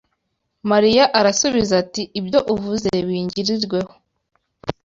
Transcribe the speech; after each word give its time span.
Mariya 0.71 1.03
arasubiza 1.19 1.73
ati 1.83 2.01
Ibyo 2.19 2.39
uvuze 2.53 2.89
bingirirweho 3.07 3.93